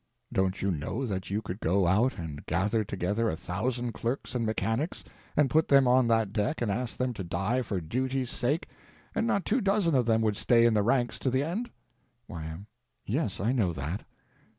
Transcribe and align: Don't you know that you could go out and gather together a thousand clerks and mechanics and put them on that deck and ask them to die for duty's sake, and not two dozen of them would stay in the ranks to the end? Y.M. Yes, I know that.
Don't 0.33 0.63
you 0.63 0.71
know 0.71 1.05
that 1.05 1.29
you 1.29 1.43
could 1.43 1.59
go 1.59 1.85
out 1.85 2.17
and 2.17 2.43
gather 2.47 2.83
together 2.83 3.29
a 3.29 3.35
thousand 3.35 3.91
clerks 3.93 4.33
and 4.33 4.43
mechanics 4.43 5.03
and 5.37 5.47
put 5.47 5.67
them 5.67 5.87
on 5.87 6.07
that 6.07 6.33
deck 6.33 6.59
and 6.59 6.71
ask 6.71 6.97
them 6.97 7.13
to 7.13 7.23
die 7.23 7.61
for 7.61 7.79
duty's 7.79 8.31
sake, 8.31 8.67
and 9.13 9.27
not 9.27 9.45
two 9.45 9.61
dozen 9.61 9.93
of 9.93 10.07
them 10.07 10.23
would 10.23 10.37
stay 10.37 10.65
in 10.65 10.73
the 10.73 10.81
ranks 10.81 11.19
to 11.19 11.29
the 11.29 11.43
end? 11.43 11.69
Y.M. 12.27 12.65
Yes, 13.05 13.39
I 13.39 13.51
know 13.51 13.73
that. 13.73 14.03